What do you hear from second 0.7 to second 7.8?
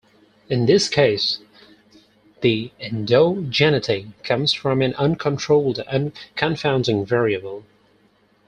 case, the endogeneity comes from an uncontrolled confounding variable.